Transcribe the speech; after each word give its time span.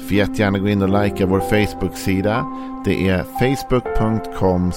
Får 0.00 0.16
jättegärna 0.16 0.58
gå 0.58 0.68
in 0.68 0.82
och 0.82 1.02
likea 1.04 1.26
vår 1.26 1.40
Facebook-sida. 1.40 2.46
Det 2.84 3.08
är 3.08 3.22
facebook.com 3.22 4.72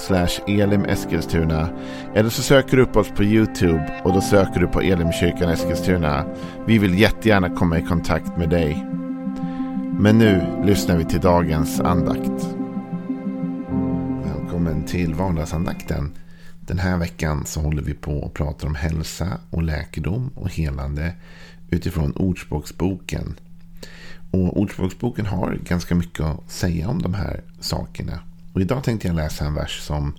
elimeskilstuna. 0.46 1.68
Eller 2.14 2.30
så 2.30 2.42
söker 2.42 2.76
du 2.76 2.82
upp 2.82 2.96
oss 2.96 3.10
på 3.10 3.24
YouTube 3.24 4.00
och 4.04 4.12
då 4.12 4.20
söker 4.20 4.60
du 4.60 4.66
på 4.66 4.80
Elimkyrkan 4.80 5.50
Eskilstuna. 5.50 6.24
Vi 6.66 6.78
vill 6.78 6.98
jättegärna 6.98 7.50
komma 7.50 7.78
i 7.78 7.82
kontakt 7.82 8.36
med 8.36 8.50
dig. 8.50 8.86
Men 9.98 10.18
nu 10.18 10.62
lyssnar 10.64 10.96
vi 10.96 11.04
till 11.04 11.20
dagens 11.20 11.80
andakt. 11.80 12.48
Välkommen 14.24 14.84
till 14.86 15.14
vardagsandakten. 15.14 16.12
Den 16.60 16.78
här 16.78 16.98
veckan 16.98 17.46
så 17.46 17.60
håller 17.60 17.82
vi 17.82 17.94
på 17.94 18.12
och 18.12 18.34
pratar 18.34 18.68
om 18.68 18.74
hälsa 18.74 19.38
och 19.50 19.62
läkedom 19.62 20.30
och 20.34 20.50
helande 20.50 21.12
utifrån 21.70 22.12
Ordspråksboken. 22.12 23.34
Och 24.30 24.60
Ordspråksboken 24.60 25.26
har 25.26 25.58
ganska 25.64 25.94
mycket 25.94 26.20
att 26.20 26.50
säga 26.50 26.88
om 26.88 27.02
de 27.02 27.14
här 27.14 27.42
sakerna. 27.60 28.20
Och 28.52 28.60
idag 28.60 28.84
tänkte 28.84 29.08
jag 29.08 29.16
läsa 29.16 29.44
en 29.44 29.54
vers 29.54 29.80
som 29.80 30.14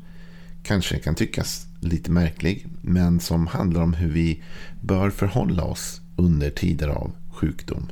kanske 0.64 1.00
kan 1.00 1.16
tyckas 1.16 1.68
lite 1.80 2.12
märklig. 2.12 2.68
Men 2.82 3.20
som 3.20 3.48
handlar 3.48 3.82
om 3.82 3.94
hur 3.94 4.10
vi 4.10 4.44
bör 4.82 5.10
förhålla 5.10 5.64
oss 5.64 6.02
under 6.16 6.50
tider 6.50 6.88
av 6.88 7.12
sjukdom. 7.30 7.88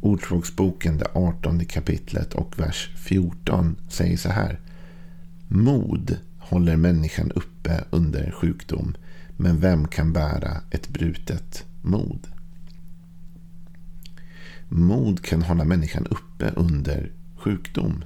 Ordspråksboken, 0.00 0.98
det 0.98 1.06
18 1.14 1.64
kapitlet 1.64 2.34
och 2.34 2.58
vers 2.58 2.90
14 2.96 3.76
säger 3.88 4.16
så 4.16 4.28
här. 4.28 4.60
Mod 5.48 6.16
håller 6.38 6.76
människan 6.76 7.30
uppe 7.30 7.84
under 7.90 8.30
sjukdom. 8.30 8.94
Men 9.36 9.60
vem 9.60 9.88
kan 9.88 10.12
bära 10.12 10.60
ett 10.70 10.88
brutet 10.88 11.64
mod? 11.82 12.26
Mod 14.68 15.22
kan 15.22 15.42
hålla 15.42 15.64
människan 15.64 16.06
uppe 16.06 16.52
under 16.56 17.12
sjukdom. 17.36 18.04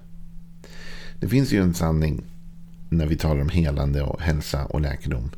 Det 1.20 1.28
finns 1.28 1.52
ju 1.52 1.62
en 1.62 1.74
sanning 1.74 2.22
när 2.88 3.06
vi 3.06 3.16
talar 3.16 3.40
om 3.40 3.48
helande 3.48 4.02
och 4.02 4.20
hälsa 4.20 4.64
och 4.64 4.80
läkedom. 4.80 5.30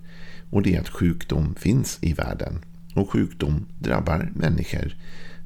Och 0.51 0.63
det 0.63 0.77
är 0.77 0.81
att 0.81 0.89
sjukdom 0.89 1.55
finns 1.55 1.99
i 2.01 2.13
världen. 2.13 2.59
Och 2.95 3.11
sjukdom 3.11 3.67
drabbar 3.79 4.31
människor. 4.35 4.97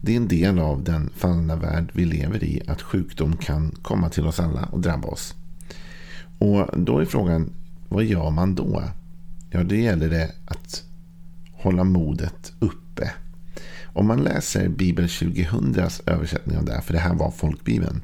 Det 0.00 0.12
är 0.12 0.16
en 0.16 0.28
del 0.28 0.58
av 0.58 0.84
den 0.84 1.10
fallna 1.16 1.56
värld 1.56 1.90
vi 1.92 2.04
lever 2.04 2.44
i 2.44 2.62
att 2.66 2.82
sjukdom 2.82 3.36
kan 3.36 3.70
komma 3.82 4.08
till 4.08 4.26
oss 4.26 4.40
alla 4.40 4.64
och 4.64 4.80
drabba 4.80 5.08
oss. 5.08 5.34
Och 6.38 6.68
då 6.76 6.98
är 6.98 7.04
frågan, 7.04 7.52
vad 7.88 8.04
gör 8.04 8.30
man 8.30 8.54
då? 8.54 8.82
Ja, 9.50 9.62
det 9.62 9.76
gäller 9.76 10.10
det 10.10 10.32
att 10.46 10.84
hålla 11.52 11.84
modet 11.84 12.52
uppe. 12.58 12.85
Om 13.96 14.06
man 14.06 14.24
läser 14.24 14.68
Bibel 14.68 15.06
2000s 15.06 16.02
översättning 16.06 16.58
av 16.58 16.64
det 16.64 16.72
här, 16.72 16.80
för 16.80 16.92
det 16.92 16.98
här 16.98 17.14
var 17.14 17.30
folkbibeln. 17.30 18.02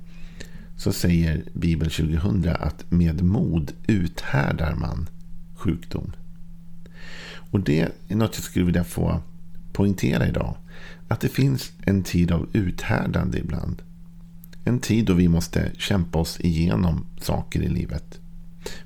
Så 0.76 0.92
säger 0.92 1.42
Bibel 1.52 1.90
2000 1.90 2.48
att 2.48 2.90
med 2.90 3.22
mod 3.22 3.72
uthärdar 3.86 4.74
man 4.74 5.08
sjukdom. 5.54 6.12
Och 7.34 7.60
det 7.60 7.80
är 8.08 8.16
något 8.16 8.34
jag 8.34 8.44
skulle 8.44 8.64
vilja 8.64 8.84
få 8.84 9.20
poängtera 9.72 10.28
idag. 10.28 10.56
Att 11.08 11.20
det 11.20 11.28
finns 11.28 11.72
en 11.82 12.02
tid 12.02 12.32
av 12.32 12.48
uthärdande 12.52 13.38
ibland. 13.38 13.82
En 14.64 14.78
tid 14.78 15.04
då 15.04 15.14
vi 15.14 15.28
måste 15.28 15.72
kämpa 15.78 16.18
oss 16.18 16.40
igenom 16.40 17.06
saker 17.20 17.62
i 17.62 17.68
livet. 17.68 18.20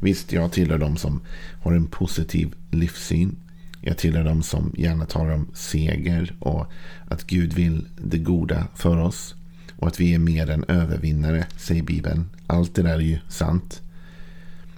Visst, 0.00 0.32
jag 0.32 0.52
tillhör 0.52 0.78
de 0.78 0.96
som 0.96 1.20
har 1.62 1.72
en 1.72 1.86
positiv 1.86 2.54
livssyn. 2.70 3.36
Jag 3.86 3.98
tillhör 3.98 4.24
dem 4.24 4.42
som 4.42 4.72
gärna 4.76 5.06
talar 5.06 5.30
om 5.30 5.46
seger 5.54 6.34
och 6.38 6.66
att 7.08 7.26
Gud 7.26 7.52
vill 7.52 7.86
det 8.04 8.18
goda 8.18 8.68
för 8.74 8.96
oss. 8.96 9.34
Och 9.76 9.88
att 9.88 10.00
vi 10.00 10.14
är 10.14 10.18
mer 10.18 10.50
än 10.50 10.64
övervinnare, 10.68 11.46
säger 11.56 11.82
Bibeln. 11.82 12.28
Allt 12.46 12.74
det 12.74 12.82
där 12.82 12.94
är 12.94 13.00
ju 13.00 13.18
sant. 13.28 13.82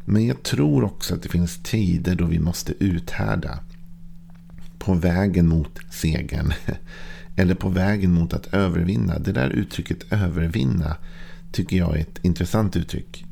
Men 0.04 0.26
jag 0.26 0.42
tror 0.42 0.84
också 0.84 1.14
att 1.14 1.22
det 1.22 1.28
finns 1.28 1.58
tider 1.62 2.14
då 2.14 2.24
vi 2.24 2.38
måste 2.38 2.84
uthärda. 2.84 3.58
På 4.78 4.94
vägen 4.94 5.48
mot 5.48 5.78
segern. 5.90 6.52
Eller 7.36 7.54
på 7.54 7.68
vägen 7.68 8.12
mot 8.12 8.32
att 8.32 8.46
övervinna. 8.46 9.18
Det 9.18 9.32
där 9.32 9.50
uttrycket 9.50 10.12
övervinna 10.12 10.96
tycker 11.52 11.76
jag 11.76 11.96
är 11.96 12.00
ett 12.00 12.18
intressant 12.22 12.76
uttryck. 12.76 13.24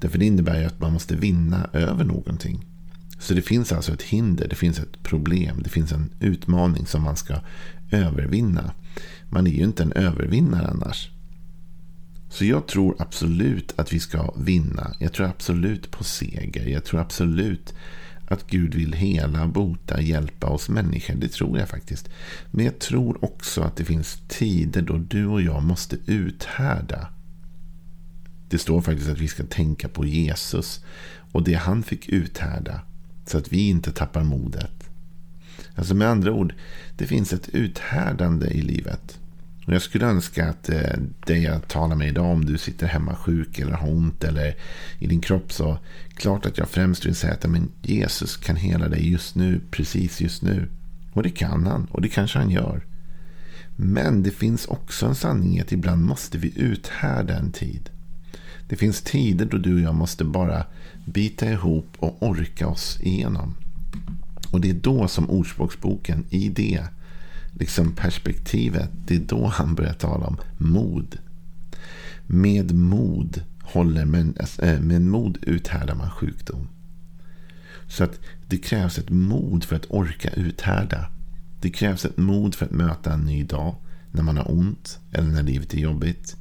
Därför 0.00 0.18
det 0.18 0.26
innebär 0.26 0.60
ju 0.60 0.66
att 0.66 0.80
man 0.80 0.92
måste 0.92 1.16
vinna 1.16 1.70
över 1.72 2.04
någonting. 2.04 2.64
Så 3.22 3.34
det 3.34 3.42
finns 3.42 3.72
alltså 3.72 3.92
ett 3.92 4.02
hinder, 4.02 4.48
det 4.48 4.54
finns 4.54 4.78
ett 4.78 5.02
problem, 5.02 5.62
det 5.62 5.70
finns 5.70 5.92
en 5.92 6.10
utmaning 6.20 6.86
som 6.86 7.02
man 7.02 7.16
ska 7.16 7.40
övervinna. 7.90 8.72
Man 9.30 9.46
är 9.46 9.50
ju 9.50 9.64
inte 9.64 9.82
en 9.82 9.92
övervinnare 9.92 10.66
annars. 10.66 11.10
Så 12.30 12.44
jag 12.44 12.66
tror 12.66 12.96
absolut 12.98 13.72
att 13.76 13.92
vi 13.92 14.00
ska 14.00 14.34
vinna. 14.36 14.94
Jag 14.98 15.12
tror 15.12 15.26
absolut 15.26 15.90
på 15.90 16.04
seger. 16.04 16.66
Jag 16.66 16.84
tror 16.84 17.00
absolut 17.00 17.74
att 18.28 18.46
Gud 18.50 18.74
vill 18.74 18.92
hela, 18.92 19.46
bota, 19.46 20.00
hjälpa 20.00 20.46
oss 20.46 20.68
människor. 20.68 21.14
Det 21.14 21.28
tror 21.28 21.58
jag 21.58 21.68
faktiskt. 21.68 22.08
Men 22.50 22.64
jag 22.64 22.78
tror 22.78 23.24
också 23.24 23.62
att 23.62 23.76
det 23.76 23.84
finns 23.84 24.22
tider 24.28 24.82
då 24.82 24.98
du 24.98 25.26
och 25.26 25.42
jag 25.42 25.62
måste 25.62 25.96
uthärda. 26.06 27.08
Det 28.48 28.58
står 28.58 28.80
faktiskt 28.80 29.10
att 29.10 29.20
vi 29.20 29.28
ska 29.28 29.44
tänka 29.44 29.88
på 29.88 30.06
Jesus 30.06 30.84
och 31.32 31.42
det 31.42 31.54
han 31.54 31.82
fick 31.82 32.08
uthärda. 32.08 32.80
Så 33.26 33.38
att 33.38 33.52
vi 33.52 33.68
inte 33.68 33.92
tappar 33.92 34.24
modet. 34.24 34.90
Alltså 35.74 35.94
med 35.94 36.08
andra 36.08 36.32
ord, 36.32 36.54
det 36.96 37.06
finns 37.06 37.32
ett 37.32 37.48
uthärdande 37.48 38.46
i 38.46 38.62
livet. 38.62 39.18
Och 39.66 39.74
jag 39.74 39.82
skulle 39.82 40.06
önska 40.06 40.48
att 40.48 40.68
eh, 40.68 40.98
det 41.26 41.38
jag 41.38 41.68
talar 41.68 41.96
med 41.96 42.08
idag, 42.08 42.26
om 42.26 42.44
du 42.44 42.58
sitter 42.58 42.86
hemma 42.86 43.16
sjuk 43.16 43.58
eller 43.58 43.72
har 43.72 43.88
ont 43.90 44.24
eller 44.24 44.56
i 44.98 45.06
din 45.06 45.20
kropp, 45.20 45.52
så 45.52 45.78
klart 46.14 46.46
att 46.46 46.58
jag 46.58 46.68
främst 46.68 47.06
vill 47.06 47.14
säga 47.14 47.32
att 47.32 47.50
men 47.50 47.68
Jesus 47.82 48.36
kan 48.36 48.56
hela 48.56 48.88
dig 48.88 49.10
just 49.12 49.34
nu, 49.34 49.60
precis 49.70 50.20
just 50.20 50.42
nu. 50.42 50.68
Och 51.12 51.22
det 51.22 51.30
kan 51.30 51.66
han, 51.66 51.86
och 51.90 52.02
det 52.02 52.08
kanske 52.08 52.38
han 52.38 52.50
gör. 52.50 52.84
Men 53.76 54.22
det 54.22 54.30
finns 54.30 54.66
också 54.66 55.06
en 55.06 55.14
sanning 55.14 55.60
att 55.60 55.72
ibland 55.72 56.04
måste 56.04 56.38
vi 56.38 56.52
uthärda 56.56 57.36
en 57.36 57.52
tid. 57.52 57.90
Det 58.72 58.76
finns 58.76 59.02
tider 59.02 59.46
då 59.46 59.58
du 59.58 59.74
och 59.74 59.80
jag 59.80 59.94
måste 59.94 60.24
bara 60.24 60.64
bita 61.04 61.50
ihop 61.50 61.86
och 61.98 62.22
orka 62.22 62.68
oss 62.68 62.98
igenom. 63.02 63.54
Och 64.52 64.60
det 64.60 64.70
är 64.70 64.74
då 64.74 65.08
som 65.08 65.30
Ordspråksboken 65.30 66.24
i 66.30 66.48
det 66.48 66.84
liksom 67.52 67.92
perspektivet, 67.92 68.90
det 69.06 69.14
är 69.14 69.20
då 69.20 69.46
han 69.46 69.74
börjar 69.74 69.92
tala 69.92 70.26
om 70.26 70.36
mod. 70.58 71.18
Med 72.26 72.74
mod, 72.74 73.42
håller 73.62 74.02
äh, 74.62 74.80
med 74.80 75.02
mod 75.02 75.38
uthärdar 75.42 75.94
man 75.94 76.10
sjukdom. 76.10 76.68
Så 77.88 78.04
att 78.04 78.20
det 78.48 78.58
krävs 78.58 78.98
ett 78.98 79.10
mod 79.10 79.64
för 79.64 79.76
att 79.76 79.90
orka 79.90 80.30
uthärda. 80.30 81.06
Det 81.60 81.70
krävs 81.70 82.04
ett 82.04 82.16
mod 82.16 82.54
för 82.54 82.66
att 82.66 82.72
möta 82.72 83.12
en 83.12 83.24
ny 83.24 83.44
dag 83.44 83.74
när 84.10 84.22
man 84.22 84.36
har 84.36 84.50
ont 84.50 84.98
eller 85.10 85.28
när 85.28 85.42
livet 85.42 85.74
är 85.74 85.78
jobbigt. 85.78 86.36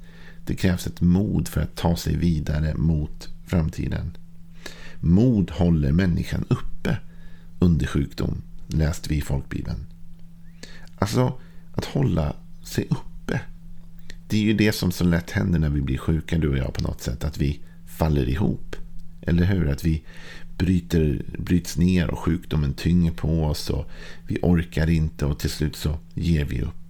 Det 0.45 0.55
krävs 0.55 0.87
ett 0.87 1.01
mod 1.01 1.47
för 1.47 1.61
att 1.61 1.75
ta 1.75 1.95
sig 1.95 2.15
vidare 2.15 2.75
mot 2.75 3.29
framtiden. 3.45 4.17
Mod 4.99 5.51
håller 5.51 5.91
människan 5.91 6.45
uppe 6.49 6.97
under 7.59 7.87
sjukdom, 7.87 8.41
läste 8.67 9.09
vi 9.09 9.17
i 9.17 9.21
folkbibeln. 9.21 9.85
Alltså, 10.95 11.39
att 11.73 11.85
hålla 11.85 12.35
sig 12.63 12.87
uppe. 12.89 13.41
Det 14.27 14.37
är 14.37 14.41
ju 14.41 14.53
det 14.53 14.71
som 14.71 14.91
så 14.91 15.03
lätt 15.03 15.31
händer 15.31 15.59
när 15.59 15.69
vi 15.69 15.81
blir 15.81 15.97
sjuka, 15.97 16.37
du 16.37 16.49
och 16.49 16.57
jag, 16.57 16.73
på 16.73 16.81
något 16.81 17.01
sätt. 17.01 17.23
Att 17.23 17.37
vi 17.37 17.59
faller 17.85 18.29
ihop. 18.29 18.75
Eller 19.21 19.45
hur? 19.45 19.69
Att 19.69 19.83
vi 19.83 20.03
bryter, 20.57 21.21
bryts 21.37 21.77
ner 21.77 22.09
och 22.09 22.19
sjukdomen 22.19 22.73
tynger 22.73 23.11
på 23.11 23.43
oss. 23.43 23.69
och 23.69 23.89
Vi 24.27 24.39
orkar 24.41 24.89
inte 24.89 25.25
och 25.25 25.39
till 25.39 25.49
slut 25.49 25.75
så 25.75 25.97
ger 26.13 26.45
vi 26.45 26.61
upp. 26.61 26.80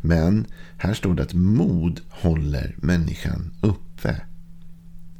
Men 0.00 0.46
här 0.76 0.94
står 0.94 1.14
det 1.14 1.22
att 1.22 1.34
mod 1.34 2.00
håller 2.08 2.74
människan 2.76 3.52
uppe. 3.60 4.20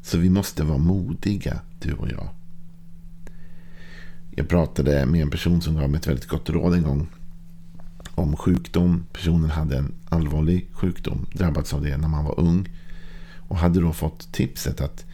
Så 0.02 0.19
vi 0.19 0.31
måste 0.31 0.64
vara 0.64 0.78
modiga, 0.78 1.61
du 1.81 1.93
och 1.93 2.08
jag. 2.11 2.28
Jag 4.31 4.49
pratade 4.49 5.06
med 5.06 5.23
en 5.23 5.31
person 5.31 5.62
som 5.62 5.75
gav 5.75 5.90
mig 5.90 5.99
ett 5.99 6.06
väldigt 6.06 6.28
gott 6.28 6.50
råd 6.50 6.75
en 6.75 6.82
gång. 6.82 7.08
Om 8.14 8.37
sjukdom. 8.37 9.06
Personen 9.12 9.50
hade 9.50 9.76
en 9.76 9.94
allvarlig 10.08 10.69
sjukdom. 10.73 11.26
Drabbats 11.32 11.75
av 11.75 11.82
det 11.82 11.96
när 11.96 12.08
man 12.08 12.25
var 12.25 12.40
ung. 12.40 12.69
Och 13.49 13.56
hade 13.56 13.81
då 13.81 13.93
fått 13.93 14.32
tipset 14.32 14.81
att 14.81 15.05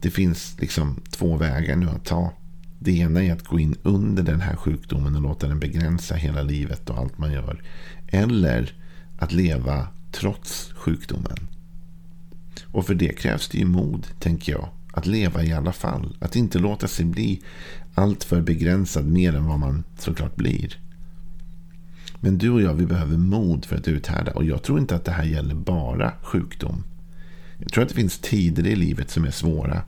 det 0.00 0.10
finns 0.10 0.56
liksom 0.60 1.00
två 1.10 1.36
vägar 1.36 1.76
nu 1.76 1.88
att 1.88 2.04
ta. 2.04 2.32
Det 2.78 2.98
ena 2.98 3.24
är 3.24 3.32
att 3.32 3.44
gå 3.44 3.58
in 3.58 3.76
under 3.82 4.22
den 4.22 4.40
här 4.40 4.56
sjukdomen 4.56 5.16
och 5.16 5.22
låta 5.22 5.48
den 5.48 5.58
begränsa 5.58 6.14
hela 6.14 6.42
livet 6.42 6.90
och 6.90 6.98
allt 6.98 7.18
man 7.18 7.32
gör. 7.32 7.62
Eller 8.06 8.74
att 9.18 9.32
leva 9.32 9.88
trots 10.12 10.72
sjukdomen. 10.72 11.48
Och 12.64 12.86
för 12.86 12.94
det 12.94 13.18
krävs 13.18 13.48
det 13.48 13.58
ju 13.58 13.64
mod, 13.64 14.06
tänker 14.18 14.52
jag. 14.52 14.68
Att 14.92 15.06
leva 15.06 15.44
i 15.44 15.52
alla 15.52 15.72
fall. 15.72 16.16
Att 16.20 16.36
inte 16.36 16.58
låta 16.58 16.88
sig 16.88 17.04
bli 17.04 17.42
alltför 17.94 18.40
begränsad 18.40 19.06
mer 19.06 19.34
än 19.34 19.46
vad 19.46 19.58
man 19.58 19.84
såklart 19.98 20.36
blir. 20.36 20.78
Men 22.20 22.38
du 22.38 22.50
och 22.50 22.62
jag, 22.62 22.74
vi 22.74 22.86
behöver 22.86 23.16
mod 23.16 23.64
för 23.64 23.76
att 23.76 23.88
uthärda. 23.88 24.32
Och 24.32 24.44
jag 24.44 24.62
tror 24.62 24.78
inte 24.78 24.94
att 24.94 25.04
det 25.04 25.12
här 25.12 25.24
gäller 25.24 25.54
bara 25.54 26.12
sjukdom. 26.22 26.84
Jag 27.58 27.72
tror 27.72 27.82
att 27.82 27.88
det 27.88 27.94
finns 27.94 28.18
tider 28.18 28.66
i 28.66 28.76
livet 28.76 29.10
som 29.10 29.24
är 29.24 29.30
svåra. 29.30 29.82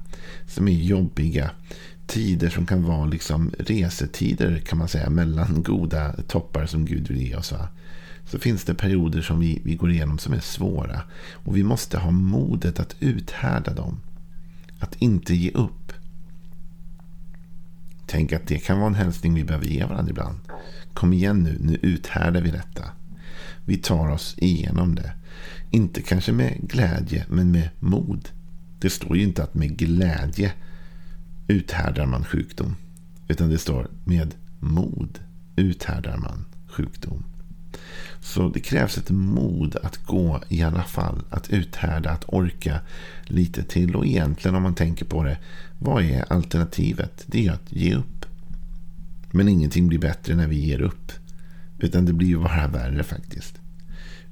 Som 0.46 0.68
är 0.68 0.72
jobbiga. 0.72 1.50
Tider 2.06 2.50
som 2.50 2.66
kan 2.66 2.82
vara 2.82 3.06
liksom 3.06 3.52
resetider 3.58 4.58
kan 4.58 4.78
man 4.78 4.88
säga. 4.88 5.10
Mellan 5.10 5.62
goda 5.62 6.12
toppar 6.28 6.66
som 6.66 6.84
Gud 6.84 7.08
vill 7.08 7.22
ge 7.22 7.36
oss. 7.36 7.52
Va? 7.52 7.68
Så 8.30 8.38
finns 8.38 8.64
det 8.64 8.74
perioder 8.74 9.22
som 9.22 9.40
vi, 9.40 9.60
vi 9.64 9.74
går 9.74 9.90
igenom 9.90 10.18
som 10.18 10.32
är 10.32 10.40
svåra. 10.40 11.02
Och 11.32 11.56
vi 11.56 11.62
måste 11.62 11.98
ha 11.98 12.10
modet 12.10 12.80
att 12.80 12.96
uthärda 13.00 13.74
dem. 13.74 14.00
Att 14.78 14.96
inte 14.96 15.34
ge 15.34 15.50
upp. 15.50 15.92
Tänk 18.06 18.32
att 18.32 18.46
det 18.46 18.58
kan 18.58 18.78
vara 18.78 18.88
en 18.88 18.94
hälsning 18.94 19.34
vi 19.34 19.44
behöver 19.44 19.66
ge 19.66 19.84
varandra 19.84 20.10
ibland. 20.10 20.38
Kom 20.94 21.12
igen 21.12 21.42
nu, 21.42 21.58
nu 21.60 21.78
uthärdar 21.82 22.40
vi 22.40 22.50
detta. 22.50 22.84
Vi 23.64 23.76
tar 23.76 24.08
oss 24.08 24.34
igenom 24.38 24.94
det. 24.94 25.12
Inte 25.70 26.02
kanske 26.02 26.32
med 26.32 26.68
glädje, 26.68 27.26
men 27.28 27.52
med 27.52 27.68
mod. 27.78 28.28
Det 28.78 28.90
står 28.90 29.16
ju 29.16 29.22
inte 29.22 29.42
att 29.42 29.54
med 29.54 29.76
glädje 29.76 30.52
uthärdar 31.48 32.06
man 32.06 32.24
sjukdom. 32.24 32.76
Utan 33.28 33.48
det 33.48 33.58
står 33.58 33.88
med 34.04 34.34
mod 34.60 35.18
uthärdar 35.56 36.16
man 36.16 36.44
sjukdom. 36.66 37.24
Så 38.20 38.48
det 38.48 38.60
krävs 38.60 38.98
ett 38.98 39.10
mod 39.10 39.76
att 39.76 40.06
gå 40.06 40.42
i 40.48 40.62
alla 40.62 40.82
fall. 40.82 41.22
Att 41.30 41.50
uthärda, 41.50 42.10
att 42.10 42.24
orka 42.26 42.80
lite 43.24 43.62
till. 43.62 43.96
Och 43.96 44.06
egentligen 44.06 44.54
om 44.54 44.62
man 44.62 44.74
tänker 44.74 45.04
på 45.04 45.24
det. 45.24 45.38
Vad 45.78 46.02
är 46.02 46.32
alternativet? 46.32 47.24
Det 47.26 47.46
är 47.46 47.52
att 47.52 47.72
ge 47.72 47.94
upp. 47.94 48.26
Men 49.30 49.48
ingenting 49.48 49.88
blir 49.88 49.98
bättre 49.98 50.36
när 50.36 50.46
vi 50.46 50.56
ger 50.56 50.80
upp. 50.80 51.12
Utan 51.78 52.04
det 52.04 52.12
blir 52.12 52.28
ju 52.28 52.38
bara 52.38 52.68
värre 52.68 53.02
faktiskt. 53.02 53.54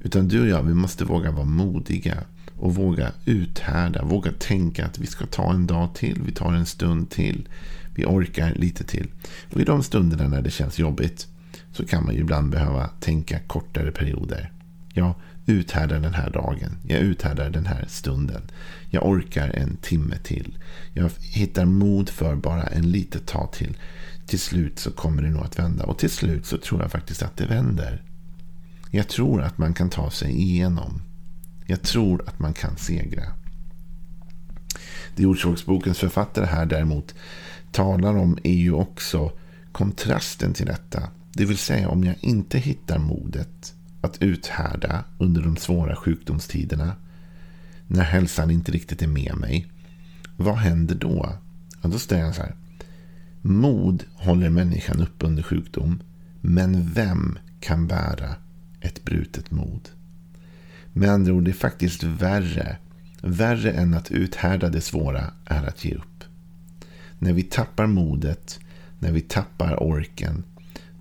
Utan 0.01 0.27
du 0.27 0.41
och 0.41 0.47
jag, 0.47 0.63
vi 0.63 0.73
måste 0.73 1.05
våga 1.05 1.31
vara 1.31 1.45
modiga. 1.45 2.17
Och 2.55 2.75
våga 2.75 3.11
uthärda. 3.25 4.03
Våga 4.03 4.31
tänka 4.31 4.85
att 4.85 4.99
vi 4.99 5.07
ska 5.07 5.25
ta 5.25 5.53
en 5.53 5.67
dag 5.67 5.95
till. 5.95 6.21
Vi 6.25 6.31
tar 6.31 6.53
en 6.53 6.65
stund 6.65 7.09
till. 7.09 7.47
Vi 7.95 8.05
orkar 8.05 8.53
lite 8.55 8.83
till. 8.83 9.07
Och 9.53 9.61
i 9.61 9.63
de 9.63 9.83
stunderna 9.83 10.27
när 10.27 10.41
det 10.41 10.51
känns 10.51 10.79
jobbigt. 10.79 11.27
Så 11.71 11.85
kan 11.85 12.05
man 12.05 12.15
ju 12.15 12.21
ibland 12.21 12.51
behöva 12.51 12.87
tänka 12.87 13.39
kortare 13.39 13.91
perioder. 13.91 14.51
Jag 14.93 15.13
uthärdar 15.45 15.99
den 15.99 16.13
här 16.13 16.29
dagen. 16.29 16.77
Jag 16.87 16.99
uthärdar 16.99 17.49
den 17.49 17.65
här 17.65 17.85
stunden. 17.87 18.41
Jag 18.89 19.05
orkar 19.05 19.49
en 19.49 19.77
timme 19.77 20.17
till. 20.23 20.57
Jag 20.93 21.11
hittar 21.19 21.65
mod 21.65 22.09
för 22.09 22.35
bara 22.35 22.63
en 22.63 22.91
litet 22.91 23.27
tag 23.27 23.51
till 23.51 23.77
till 24.29 24.39
slut 24.39 24.79
så 24.79 24.91
kommer 24.91 25.21
det 25.23 25.29
nog 25.29 25.43
att 25.43 25.59
vända. 25.59 25.85
Och 25.85 25.97
till 25.97 26.09
slut 26.09 26.45
så 26.45 26.57
tror 26.57 26.81
jag 26.81 26.91
faktiskt 26.91 27.23
att 27.23 27.37
det 27.37 27.45
vänder. 27.45 28.03
Jag 28.91 29.07
tror 29.07 29.41
att 29.41 29.57
man 29.57 29.73
kan 29.73 29.89
ta 29.89 30.11
sig 30.11 30.31
igenom. 30.31 31.01
Jag 31.65 31.81
tror 31.81 32.23
att 32.27 32.39
man 32.39 32.53
kan 32.53 32.77
segra. 32.77 33.23
Det 35.15 35.25
Ordspråksbokens 35.25 35.97
författare 35.97 36.45
här 36.45 36.65
däremot 36.65 37.15
talar 37.71 38.17
om 38.17 38.37
är 38.43 38.53
ju 38.53 38.71
också 38.71 39.31
kontrasten 39.71 40.53
till 40.53 40.65
detta. 40.65 41.09
Det 41.39 41.45
vill 41.45 41.57
säga 41.57 41.89
om 41.89 42.03
jag 42.03 42.15
inte 42.19 42.57
hittar 42.57 42.99
modet 42.99 43.73
att 44.01 44.21
uthärda 44.21 45.03
under 45.17 45.41
de 45.41 45.57
svåra 45.57 45.95
sjukdomstiderna. 45.95 46.95
När 47.87 48.03
hälsan 48.03 48.51
inte 48.51 48.71
riktigt 48.71 49.01
är 49.01 49.07
med 49.07 49.35
mig. 49.35 49.67
Vad 50.37 50.55
händer 50.55 50.95
då? 50.95 51.35
Ja, 51.81 51.89
då 51.89 51.99
säger 51.99 52.25
jag 52.25 52.35
så 52.35 52.41
här. 52.41 52.55
Mod 53.41 54.03
håller 54.13 54.49
människan 54.49 55.01
uppe 55.01 55.25
under 55.25 55.43
sjukdom. 55.43 56.01
Men 56.41 56.89
vem 56.93 57.37
kan 57.59 57.87
bära 57.87 58.35
ett 58.81 59.03
brutet 59.03 59.51
mod? 59.51 59.89
Med 60.93 61.09
andra 61.09 61.33
ord, 61.33 61.43
det 61.43 61.51
är 61.51 61.53
faktiskt 61.53 62.03
värre. 62.03 62.77
Värre 63.21 63.71
än 63.71 63.93
att 63.93 64.11
uthärda 64.11 64.69
det 64.69 64.81
svåra 64.81 65.31
är 65.45 65.63
att 65.63 65.85
ge 65.85 65.95
upp. 65.95 66.23
När 67.19 67.33
vi 67.33 67.43
tappar 67.43 67.87
modet, 67.87 68.59
när 68.99 69.11
vi 69.11 69.21
tappar 69.21 69.83
orken, 69.83 70.43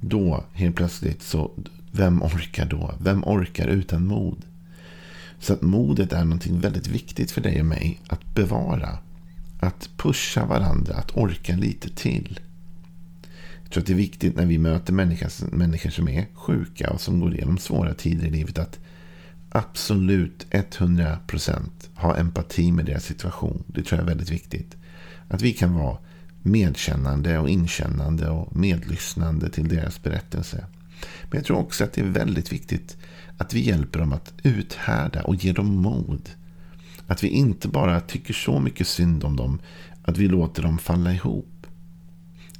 då 0.01 0.45
helt 0.53 0.77
plötsligt 0.77 1.23
så, 1.23 1.51
vem 1.93 2.23
orkar 2.23 2.67
då? 2.67 2.95
Vem 3.01 3.25
orkar 3.25 3.69
utan 3.69 4.07
mod? 4.07 4.45
Så 5.41 5.53
att 5.53 5.63
modet 5.63 6.13
är 6.13 6.25
någonting 6.25 6.61
väldigt 6.61 6.87
viktigt 6.87 7.31
för 7.31 7.41
dig 7.41 7.61
och 7.61 7.67
mig 7.67 8.01
att 8.09 8.35
bevara. 8.35 8.99
Att 9.61 9.91
pusha 9.97 10.47
varandra, 10.47 10.95
att 10.95 11.17
orka 11.17 11.57
lite 11.57 11.89
till. 11.89 12.41
Jag 13.63 13.73
tror 13.73 13.81
att 13.81 13.87
det 13.87 13.93
är 13.93 13.97
viktigt 13.97 14.37
när 14.37 14.47
vi 14.47 14.59
möter 14.59 14.93
människor, 14.93 15.57
människor 15.57 15.91
som 15.91 16.09
är 16.09 16.27
sjuka 16.35 16.91
och 16.91 17.01
som 17.01 17.21
går 17.21 17.35
igenom 17.35 17.59
svåra 17.59 17.95
tider 17.95 18.27
i 18.27 18.31
livet 18.31 18.59
att 18.59 18.79
absolut 19.51 20.47
100% 20.51 21.59
ha 21.95 22.17
empati 22.17 22.73
med 22.73 22.85
deras 22.85 23.05
situation. 23.05 23.65
Det 23.67 23.83
tror 23.83 23.99
jag 23.99 24.05
är 24.05 24.09
väldigt 24.09 24.31
viktigt. 24.31 24.77
Att 25.29 25.43
vi 25.43 25.53
kan 25.53 25.75
vara 25.75 25.99
medkännande 26.43 27.39
och 27.39 27.49
inkännande 27.49 28.31
och 28.31 28.57
medlyssnande 28.57 29.51
till 29.51 29.69
deras 29.69 30.03
berättelse. 30.03 30.67
Men 31.23 31.39
jag 31.39 31.45
tror 31.45 31.59
också 31.59 31.85
att 31.85 31.93
det 31.93 32.01
är 32.01 32.05
väldigt 32.05 32.53
viktigt 32.53 32.97
att 33.39 33.55
vi 33.55 33.61
hjälper 33.61 33.99
dem 33.99 34.13
att 34.13 34.33
uthärda 34.43 35.23
och 35.23 35.35
ge 35.35 35.53
dem 35.53 35.77
mod. 35.77 36.31
Att 37.07 37.25
vi 37.25 37.29
inte 37.29 37.69
bara 37.69 38.01
tycker 38.01 38.35
så 38.35 38.61
mycket 38.61 38.87
synd 38.87 39.25
om 39.25 39.37
dem 39.37 39.59
att 40.03 40.19
vi 40.19 40.29
låter 40.29 40.63
dem 40.63 40.79
falla 40.79 41.13
ihop. 41.13 41.67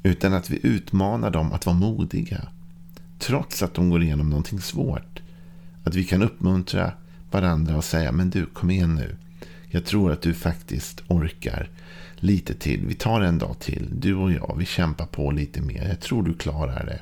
Utan 0.03 0.35
att 0.35 0.51
vi 0.51 0.61
utmanar 0.63 1.31
dem 1.31 1.53
att 1.53 1.67
vara 1.67 1.77
modiga. 1.77 2.49
Trots 3.19 3.63
att 3.63 3.75
de 3.75 3.91
går 3.91 4.03
igenom 4.03 4.31
någonting 4.31 4.61
svårt. 4.61 5.23
Att 5.85 5.95
vi 5.95 6.05
kan 6.05 6.23
uppmuntra 6.23 6.93
varandra 7.31 7.77
och 7.77 7.85
säga 7.85 8.13
men 8.13 8.31
du 8.31 8.47
kom 8.47 8.71
igen 8.71 8.95
nu. 8.95 9.17
Jag 9.71 9.85
tror 9.85 10.13
att 10.13 10.23
du 10.23 10.35
faktiskt 10.35 11.03
orkar 11.09 11.71
lite 12.21 12.55
till. 12.55 12.87
Vi 12.87 12.95
tar 12.95 13.21
en 13.21 13.39
dag 13.39 13.59
till. 13.59 13.89
Du 13.93 14.15
och 14.15 14.33
jag, 14.33 14.57
vi 14.59 14.67
kämpar 14.67 15.07
på 15.07 15.31
lite 15.31 15.61
mer. 15.61 15.89
Jag 15.89 16.01
tror 16.01 16.23
du 16.23 16.35
klarar 16.35 16.87
det. 16.87 17.01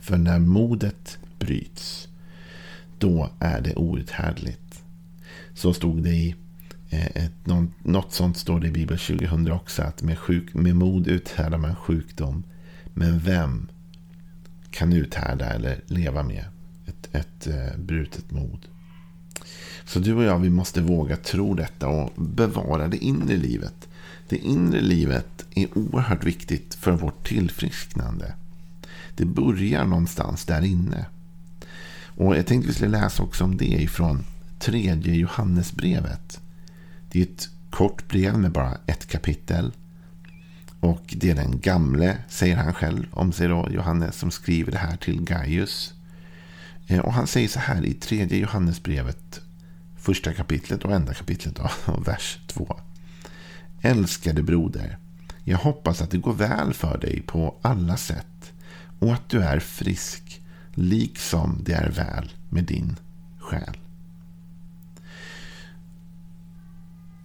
För 0.00 0.16
när 0.16 0.38
modet 0.38 1.18
bryts, 1.38 2.08
då 2.98 3.30
är 3.40 3.60
det 3.60 3.74
outhärdligt. 3.74 4.82
Så 5.54 5.74
stod 5.74 6.02
det 6.02 6.10
i 6.10 6.34
eh, 6.90 7.06
ett, 7.06 7.46
något 7.82 8.12
sånt 8.12 8.36
står 8.36 8.60
det 8.60 8.68
i 8.68 8.72
Bibeln 8.72 8.98
2000 8.98 9.52
också. 9.52 9.82
Att 9.82 10.02
med, 10.02 10.18
sjuk, 10.18 10.54
med 10.54 10.76
mod 10.76 11.08
uthärdar 11.08 11.58
man 11.58 11.76
sjukdom. 11.76 12.42
Men 12.94 13.18
vem 13.18 13.68
kan 14.70 14.92
uthärda 14.92 15.46
eller 15.46 15.80
leva 15.86 16.22
med 16.22 16.44
ett, 16.86 17.14
ett 17.14 17.46
eh, 17.46 17.78
brutet 17.78 18.30
mod? 18.30 18.66
Så 19.86 19.98
du 19.98 20.14
och 20.14 20.24
jag, 20.24 20.38
vi 20.38 20.50
måste 20.50 20.80
våga 20.80 21.16
tro 21.16 21.54
detta 21.54 21.88
och 21.88 22.12
bevara 22.16 22.88
det 22.88 23.04
inre 23.04 23.36
livet. 23.36 23.88
Det 24.28 24.36
inre 24.36 24.80
livet 24.80 25.46
är 25.54 25.78
oerhört 25.78 26.24
viktigt 26.24 26.74
för 26.74 26.92
vårt 26.92 27.28
tillfrisknande. 27.28 28.34
Det 29.16 29.24
börjar 29.24 29.84
någonstans 29.84 30.44
där 30.44 30.64
inne. 30.64 31.06
Och 32.04 32.36
jag 32.36 32.46
tänkte 32.46 32.68
vi 32.68 32.74
skulle 32.74 33.00
läsa 33.00 33.22
också 33.22 33.44
om 33.44 33.56
det 33.56 33.82
ifrån 33.82 34.24
tredje 34.58 35.14
Johannesbrevet. 35.14 36.40
Det 37.10 37.18
är 37.18 37.22
ett 37.22 37.48
kort 37.70 38.08
brev 38.08 38.38
med 38.38 38.52
bara 38.52 38.78
ett 38.86 39.06
kapitel. 39.06 39.72
Och 40.80 41.14
det 41.16 41.30
är 41.30 41.34
den 41.34 41.60
gamle, 41.60 42.18
säger 42.28 42.56
han 42.56 42.74
själv 42.74 43.06
om 43.10 43.32
sig 43.32 43.48
då, 43.48 43.68
Johannes, 43.70 44.18
som 44.18 44.30
skriver 44.30 44.72
det 44.72 44.78
här 44.78 44.96
till 44.96 45.24
Gaius. 45.24 45.94
Eh, 46.86 46.98
och 46.98 47.12
han 47.12 47.26
säger 47.26 47.48
så 47.48 47.58
här 47.58 47.84
i 47.84 47.94
tredje 47.94 48.38
Johannesbrevet, 48.38 49.40
första 50.06 50.32
kapitlet 50.32 50.84
och 50.84 50.92
enda 50.92 51.14
kapitlet 51.14 51.58
av 51.86 52.04
vers 52.04 52.38
2. 52.46 52.80
Älskade 53.80 54.42
broder, 54.42 54.98
jag 55.44 55.58
hoppas 55.58 56.02
att 56.02 56.10
det 56.10 56.18
går 56.18 56.32
väl 56.32 56.74
för 56.74 56.98
dig 56.98 57.22
på 57.26 57.56
alla 57.62 57.96
sätt 57.96 58.52
och 58.98 59.12
att 59.12 59.28
du 59.28 59.42
är 59.42 59.60
frisk, 59.60 60.42
liksom 60.74 61.58
det 61.64 61.72
är 61.72 61.90
väl 61.90 62.32
med 62.48 62.64
din 62.64 62.96
själ. 63.38 63.76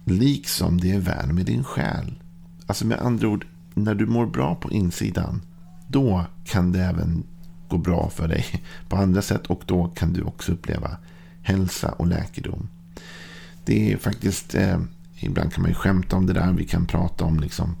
Liksom 0.04 0.80
det 0.80 0.92
är 0.92 1.00
väl 1.00 1.32
med 1.32 1.46
din 1.46 1.64
själ. 1.64 2.14
Alltså 2.66 2.86
med 2.86 2.98
andra 2.98 3.28
ord, 3.28 3.46
när 3.74 3.94
du 3.94 4.06
mår 4.06 4.26
bra 4.26 4.54
på 4.54 4.70
insidan, 4.70 5.42
då 5.88 6.24
kan 6.44 6.72
det 6.72 6.80
även 6.80 7.22
gå 7.68 7.78
bra 7.78 8.10
för 8.10 8.28
dig 8.28 8.46
på 8.88 8.96
andra 8.96 9.22
sätt 9.22 9.46
och 9.46 9.62
då 9.66 9.88
kan 9.88 10.12
du 10.12 10.22
också 10.22 10.52
uppleva 10.52 10.96
hälsa 11.42 11.88
och 11.88 12.06
läkedom. 12.06 12.68
Det 13.64 13.92
är 13.92 13.96
faktiskt, 13.96 14.54
eh, 14.54 14.80
ibland 15.20 15.52
kan 15.52 15.62
man 15.62 15.70
ju 15.70 15.74
skämta 15.74 16.16
om 16.16 16.26
det 16.26 16.32
där, 16.32 16.52
vi 16.52 16.64
kan 16.64 16.86
prata 16.86 17.24
om 17.24 17.40
liksom 17.40 17.76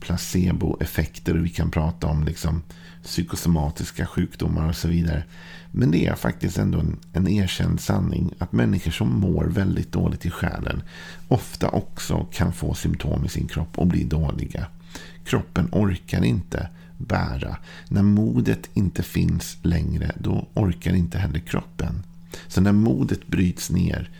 placeboeffekter 0.00 1.36
och 1.38 1.44
vi 1.44 1.48
kan 1.48 1.70
prata 1.70 2.06
om 2.06 2.24
liksom 2.24 2.62
psykosomatiska 3.04 4.06
sjukdomar 4.06 4.68
och 4.68 4.76
så 4.76 4.88
vidare. 4.88 5.24
Men 5.70 5.90
det 5.90 6.06
är 6.06 6.14
faktiskt 6.14 6.58
ändå 6.58 6.78
en, 6.78 6.98
en 7.12 7.28
erkänd 7.28 7.80
sanning 7.80 8.30
att 8.38 8.52
människor 8.52 8.90
som 8.90 9.20
mår 9.20 9.44
väldigt 9.44 9.92
dåligt 9.92 10.26
i 10.26 10.30
själen 10.30 10.82
ofta 11.28 11.68
också 11.68 12.26
kan 12.32 12.52
få 12.52 12.74
symptom 12.74 13.24
i 13.24 13.28
sin 13.28 13.48
kropp 13.48 13.78
och 13.78 13.86
bli 13.86 14.04
dåliga. 14.04 14.66
Kroppen 15.24 15.68
orkar 15.72 16.24
inte 16.24 16.68
bära. 16.98 17.56
När 17.88 18.02
modet 18.02 18.70
inte 18.74 19.02
finns 19.02 19.58
längre, 19.62 20.12
då 20.18 20.48
orkar 20.54 20.94
inte 20.94 21.18
heller 21.18 21.40
kroppen. 21.40 22.02
Så 22.48 22.60
när 22.60 22.72
modet 22.72 23.26
bryts 23.26 23.70
ner, 23.70 24.10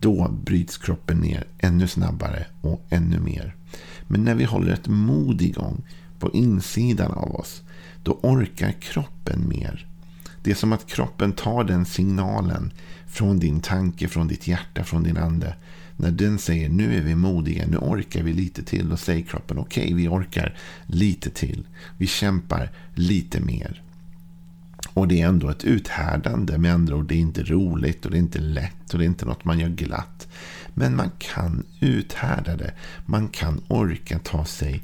då 0.00 0.28
bryts 0.44 0.78
kroppen 0.78 1.18
ner 1.18 1.44
ännu 1.58 1.88
snabbare 1.88 2.46
och 2.60 2.86
ännu 2.90 3.18
mer. 3.20 3.54
Men 4.02 4.24
när 4.24 4.34
vi 4.34 4.44
håller 4.44 4.72
ett 4.72 4.88
mod 4.88 5.42
igång 5.42 5.82
på 6.18 6.30
insidan 6.32 7.12
av 7.12 7.34
oss, 7.34 7.62
då 8.02 8.12
orkar 8.22 8.72
kroppen 8.72 9.48
mer. 9.48 9.86
Det 10.42 10.50
är 10.50 10.54
som 10.54 10.72
att 10.72 10.86
kroppen 10.86 11.32
tar 11.32 11.64
den 11.64 11.86
signalen 11.86 12.72
från 13.06 13.38
din 13.38 13.60
tanke, 13.60 14.08
från 14.08 14.28
ditt 14.28 14.46
hjärta, 14.46 14.84
från 14.84 15.02
din 15.02 15.16
ande. 15.16 15.54
När 15.96 16.10
den 16.10 16.38
säger 16.38 16.68
nu 16.68 16.96
är 16.96 17.02
vi 17.02 17.14
modiga, 17.14 17.66
nu 17.66 17.76
orkar 17.76 18.22
vi 18.22 18.32
lite 18.32 18.62
till. 18.62 18.88
Då 18.88 18.96
säger 18.96 19.22
kroppen 19.22 19.58
okej, 19.58 19.84
okay, 19.84 19.94
vi 19.94 20.08
orkar 20.08 20.56
lite 20.86 21.30
till. 21.30 21.66
Vi 21.98 22.06
kämpar 22.06 22.70
lite 22.94 23.40
mer. 23.40 23.82
Och 24.94 25.08
det 25.08 25.20
är 25.20 25.28
ändå 25.28 25.48
ett 25.48 25.64
uthärdande. 25.64 26.58
Med 26.58 26.74
andra 26.74 26.96
ord, 26.96 27.08
det 27.08 27.14
är 27.14 27.18
inte 27.18 27.42
roligt 27.42 28.04
och 28.04 28.10
det 28.10 28.16
är 28.16 28.20
inte 28.20 28.38
lätt 28.38 28.92
och 28.92 28.98
det 28.98 29.04
är 29.04 29.06
inte 29.06 29.26
något 29.26 29.44
man 29.44 29.58
gör 29.58 29.68
glatt. 29.68 30.28
Men 30.74 30.96
man 30.96 31.10
kan 31.18 31.64
uthärda 31.80 32.56
det. 32.56 32.72
Man 33.06 33.28
kan 33.28 33.60
orka 33.68 34.18
ta 34.18 34.44
sig 34.44 34.82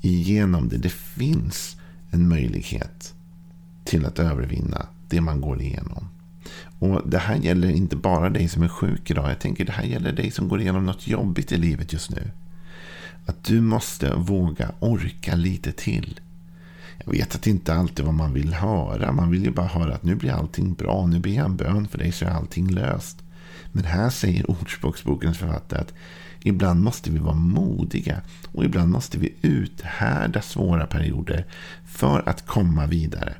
igenom 0.00 0.68
det. 0.68 0.76
Det 0.76 0.92
finns 0.92 1.76
en 2.10 2.28
möjlighet 2.28 3.14
till 3.84 4.06
att 4.06 4.18
övervinna 4.18 4.86
det 5.08 5.20
man 5.20 5.40
går 5.40 5.62
igenom. 5.62 6.08
Och 6.78 7.10
Det 7.10 7.18
här 7.18 7.36
gäller 7.36 7.70
inte 7.70 7.96
bara 7.96 8.30
dig 8.30 8.48
som 8.48 8.62
är 8.62 8.68
sjuk 8.68 9.10
idag. 9.10 9.30
Jag 9.30 9.38
tänker 9.38 9.64
det 9.64 9.72
här 9.72 9.84
gäller 9.84 10.12
dig 10.12 10.30
som 10.30 10.48
går 10.48 10.60
igenom 10.60 10.86
något 10.86 11.06
jobbigt 11.06 11.52
i 11.52 11.56
livet 11.56 11.92
just 11.92 12.10
nu. 12.10 12.30
Att 13.26 13.44
du 13.44 13.60
måste 13.60 14.14
våga 14.14 14.70
orka 14.78 15.34
lite 15.34 15.72
till. 15.72 16.20
Jag 17.06 17.12
vet 17.12 17.34
att 17.34 17.42
det 17.42 17.50
inte 17.50 17.74
alltid 17.74 18.00
är 18.00 18.04
vad 18.04 18.14
man 18.14 18.32
vill 18.32 18.54
höra. 18.54 19.12
Man 19.12 19.30
vill 19.30 19.44
ju 19.44 19.50
bara 19.50 19.66
höra 19.66 19.94
att 19.94 20.02
nu 20.02 20.14
blir 20.14 20.32
allting 20.32 20.74
bra. 20.74 21.06
Nu 21.06 21.20
ber 21.20 21.30
jag 21.30 21.44
en 21.44 21.56
bön 21.56 21.88
för 21.88 21.98
dig 21.98 22.12
så 22.12 22.24
är 22.24 22.30
allting 22.30 22.70
löst. 22.70 23.22
Men 23.72 23.84
här 23.84 24.10
säger 24.10 24.50
Ordspråksbokens 24.50 25.38
författare 25.38 25.80
att 25.80 25.94
ibland 26.40 26.82
måste 26.82 27.10
vi 27.10 27.18
vara 27.18 27.34
modiga. 27.34 28.20
Och 28.52 28.64
ibland 28.64 28.90
måste 28.90 29.18
vi 29.18 29.34
uthärda 29.42 30.42
svåra 30.42 30.86
perioder 30.86 31.46
för 31.86 32.28
att 32.28 32.46
komma 32.46 32.86
vidare. 32.86 33.34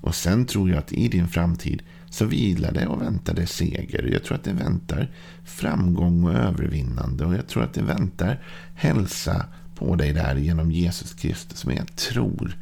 Och 0.00 0.14
sen 0.14 0.46
tror 0.46 0.70
jag 0.70 0.78
att 0.78 0.92
i 0.92 1.08
din 1.08 1.28
framtid 1.28 1.82
så 2.10 2.24
vilar 2.24 2.72
det 2.72 2.86
och 2.86 3.02
väntar 3.02 3.34
det 3.34 3.46
seger. 3.46 4.10
Jag 4.12 4.24
tror 4.24 4.34
att 4.36 4.44
det 4.44 4.52
väntar 4.52 5.10
framgång 5.44 6.24
och 6.24 6.34
övervinnande. 6.34 7.24
Och 7.24 7.34
jag 7.34 7.48
tror 7.48 7.62
att 7.62 7.74
det 7.74 7.82
väntar 7.82 8.42
hälsa 8.74 9.46
på 9.74 9.96
dig 9.96 10.12
där 10.12 10.36
genom 10.36 10.72
Jesus 10.72 11.14
Kristus. 11.14 11.66
Men 11.66 11.76
jag 11.76 11.96
tror 11.96 12.56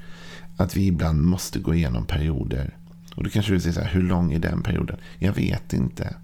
att 0.56 0.76
vi 0.76 0.86
ibland 0.86 1.22
måste 1.22 1.58
gå 1.58 1.74
igenom 1.74 2.06
perioder. 2.06 2.76
Och 3.14 3.24
då 3.24 3.30
kanske 3.30 3.52
du 3.52 3.60
säger 3.60 3.74
så 3.74 3.80
här, 3.80 3.90
hur 3.90 4.02
lång 4.02 4.32
är 4.32 4.38
den 4.38 4.62
perioden? 4.62 4.96
Jag 5.18 5.32
vet 5.32 5.72
inte. 5.72 6.16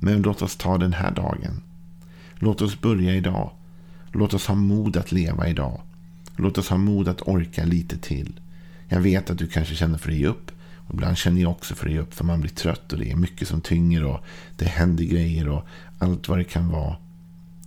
Men 0.00 0.22
låt 0.22 0.42
oss 0.42 0.56
ta 0.56 0.78
den 0.78 0.92
här 0.92 1.10
dagen. 1.10 1.62
Låt 2.34 2.62
oss 2.62 2.80
börja 2.80 3.14
idag. 3.14 3.50
Låt 4.12 4.34
oss 4.34 4.46
ha 4.46 4.54
mod 4.54 4.96
att 4.96 5.12
leva 5.12 5.48
idag. 5.48 5.80
Låt 6.36 6.58
oss 6.58 6.68
ha 6.68 6.76
mod 6.76 7.08
att 7.08 7.28
orka 7.28 7.64
lite 7.64 7.98
till. 7.98 8.40
Jag 8.88 9.00
vet 9.00 9.30
att 9.30 9.38
du 9.38 9.46
kanske 9.46 9.74
känner 9.74 9.98
för 9.98 10.10
att 10.10 10.16
ge 10.16 10.26
upp. 10.26 10.50
Och 10.86 10.94
ibland 10.94 11.18
känner 11.18 11.42
jag 11.42 11.50
också 11.50 11.74
för 11.74 11.86
att 11.86 11.92
ge 11.92 11.98
upp 11.98 12.14
för 12.14 12.24
man 12.24 12.40
blir 12.40 12.50
trött 12.50 12.92
och 12.92 12.98
det 12.98 13.10
är 13.10 13.16
mycket 13.16 13.48
som 13.48 13.60
tynger 13.60 14.04
och 14.04 14.24
det 14.56 14.64
händer 14.64 15.04
grejer 15.04 15.48
och 15.48 15.66
allt 15.98 16.28
vad 16.28 16.38
det 16.38 16.44
kan 16.44 16.68
vara. 16.68 16.96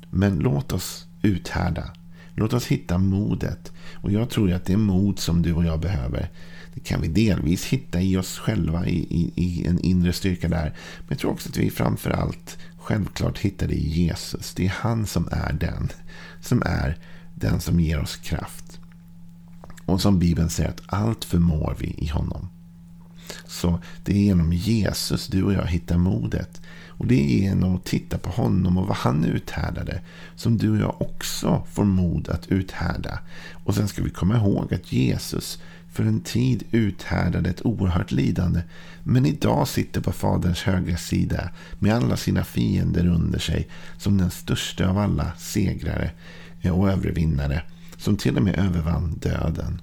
Men 0.10 0.40
låt 0.40 0.72
oss 0.72 1.08
uthärda. 1.22 1.92
Låt 2.36 2.54
oss 2.54 2.68
hitta 2.68 2.98
modet. 2.98 3.72
Och 3.94 4.12
jag 4.12 4.30
tror 4.30 4.52
att 4.52 4.66
det 4.66 4.74
är 4.74 4.78
mod 4.78 5.20
som 5.20 5.42
du 5.42 5.54
och 5.54 5.66
jag 5.66 5.80
behöver. 5.80 6.30
Det 6.74 6.80
kan 6.80 7.02
vi 7.02 7.08
delvis 7.08 7.66
hitta 7.66 8.02
i 8.02 8.18
oss 8.18 8.40
själva, 8.40 8.88
i, 8.88 8.98
i, 8.98 9.32
i 9.36 9.68
en 9.68 9.80
inre 9.80 10.14
styrka 10.14 10.48
där. 10.48 10.74
Men 11.00 11.08
jag 11.10 11.20
tror 11.20 11.32
också 11.32 11.50
att 11.50 11.58
vi 11.58 11.70
framför 11.70 12.12
allt 12.12 12.58
självklart 12.78 13.38
hittar 13.38 13.68
det 13.68 13.74
i 13.74 13.90
Jesus. 13.90 14.54
Det 14.54 14.66
är 14.66 14.74
han 14.76 15.08
som 15.08 15.28
är 15.32 15.54
den. 15.54 15.90
Som 16.42 16.64
är 16.66 16.98
den 17.36 17.62
som 17.62 17.80
ger 17.80 18.00
oss 18.00 18.16
kraft. 18.16 18.80
Och 19.86 20.02
som 20.02 20.20
Bibeln 20.20 20.50
säger 20.50 20.70
att 20.70 20.82
allt 20.86 21.26
förmår 21.26 21.76
vi 21.80 21.96
i 21.98 22.08
honom. 22.08 22.48
Så 23.48 23.80
det 24.04 24.12
är 24.12 24.22
genom 24.22 24.54
Jesus 24.54 25.28
du 25.28 25.44
och 25.44 25.54
jag 25.54 25.68
hittar 25.68 25.98
modet. 25.98 26.62
Och 26.98 27.08
det 27.08 27.16
är 27.16 27.40
genom 27.40 27.76
att 27.76 27.86
titta 27.86 28.18
på 28.18 28.30
honom 28.30 28.78
och 28.78 28.88
vad 28.88 28.98
han 28.98 29.26
uthärdade 29.26 30.02
som 30.36 30.58
du 30.58 30.72
och 30.72 30.78
jag 30.78 31.02
också 31.02 31.64
får 31.72 31.86
mod 31.86 32.30
att 32.30 32.48
uthärda. 32.48 33.20
Och 33.54 33.76
sen 33.76 33.88
ska 33.88 34.04
vi 34.04 34.10
komma 34.10 34.36
ihåg 34.36 34.74
att 34.74 34.92
Jesus 34.92 35.60
för 35.92 36.04
en 36.04 36.22
tid 36.22 36.64
uthärdade 36.72 37.50
ett 37.50 37.66
oerhört 37.66 38.12
lidande 38.12 38.62
men 39.04 39.26
idag 39.26 39.68
sitter 39.68 40.02
på 40.02 40.12
Faderns 40.12 40.62
högra 40.62 40.98
sida 40.98 41.50
med 41.80 41.96
alla 41.96 42.18
sina 42.18 42.44
fiender 42.44 43.08
under 43.08 43.40
sig 43.40 43.68
som 43.98 44.18
den 44.18 44.32
största 44.32 44.90
av 44.90 44.98
alla 44.98 45.32
segrare 45.38 46.12
och 46.72 46.92
övervinnare 46.92 47.64
som 47.98 48.18
till 48.18 48.38
och 48.38 48.44
med 48.44 48.60
övervann 48.60 49.18
döden. 49.22 49.82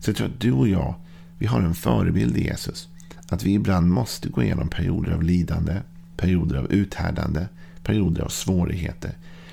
Så 0.00 0.10
jag 0.10 0.16
tror 0.16 0.26
att 0.26 0.40
du 0.40 0.52
och 0.52 0.68
jag, 0.68 0.94
vi 1.38 1.46
har 1.46 1.60
en 1.60 1.74
förebild 1.74 2.36
i 2.36 2.44
Jesus. 2.44 2.88
Att 3.32 3.44
vi 3.44 3.52
ibland 3.52 3.90
måste 3.90 4.28
gå 4.28 4.42
igenom 4.42 4.68
perioder 4.68 5.12
av 5.12 5.22
lidande, 5.22 5.80
perioder 6.16 6.56
av 6.56 6.72
uthärdande, 6.72 7.46
perioder 7.82 8.22
av 8.22 8.28
svårigheter. 8.28 9.12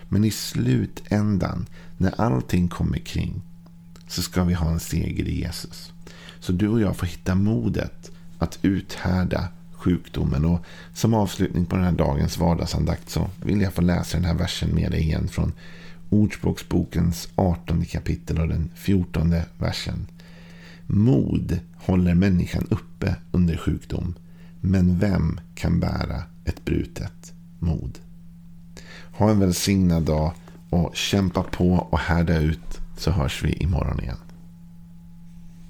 Men 0.09 0.23
i 0.23 0.31
slutändan, 0.31 1.65
när 1.97 2.21
allting 2.21 2.67
kommer 2.67 2.97
kring, 2.97 3.41
så 4.07 4.21
ska 4.21 4.43
vi 4.43 4.53
ha 4.53 4.71
en 4.71 4.79
seger 4.79 5.23
i 5.23 5.39
Jesus. 5.39 5.93
Så 6.39 6.51
du 6.51 6.67
och 6.67 6.81
jag 6.81 6.97
får 6.97 7.07
hitta 7.07 7.35
modet 7.35 8.11
att 8.37 8.59
uthärda 8.61 9.47
sjukdomen. 9.71 10.45
Och 10.45 10.65
som 10.93 11.13
avslutning 11.13 11.65
på 11.65 11.75
den 11.75 11.85
här 11.85 11.91
dagens 11.91 12.37
vardagsandakt 12.37 13.09
så 13.09 13.29
vill 13.43 13.61
jag 13.61 13.73
få 13.73 13.81
läsa 13.81 14.17
den 14.17 14.25
här 14.25 14.35
versen 14.35 14.75
med 14.75 14.91
dig 14.91 15.01
igen 15.01 15.27
från 15.27 15.53
Ordspråksbokens 16.09 17.29
18 17.35 17.85
kapitel 17.85 18.39
och 18.39 18.47
den 18.47 18.71
14 18.75 19.35
versen. 19.57 20.07
Mod 20.91 21.59
håller 21.75 22.15
människan 22.15 22.67
uppe 22.69 23.15
under 23.31 23.57
sjukdom. 23.57 24.15
Men 24.61 24.99
vem 24.99 25.39
kan 25.55 25.79
bära 25.79 26.23
ett 26.45 26.65
brutet 26.65 27.33
mod? 27.59 27.99
Ha 29.11 29.29
en 29.29 29.39
välsignad 29.39 30.03
dag 30.03 30.33
och 30.69 30.95
kämpa 30.95 31.43
på 31.43 31.73
och 31.73 31.99
härda 31.99 32.37
ut 32.37 32.79
så 32.97 33.11
hörs 33.11 33.43
vi 33.43 33.53
imorgon 33.53 33.99
igen. 33.99 34.17